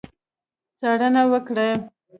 څارنه 0.79 1.23
وکړي. 1.31 1.69